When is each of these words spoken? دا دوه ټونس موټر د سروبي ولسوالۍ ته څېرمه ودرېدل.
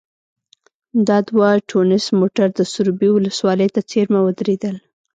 دا 1.07 1.17
دوه 1.29 1.49
ټونس 1.69 2.05
موټر 2.19 2.47
د 2.53 2.59
سروبي 2.73 3.09
ولسوالۍ 3.13 3.69
ته 3.75 3.81
څېرمه 3.89 4.19
ودرېدل. 4.23 4.75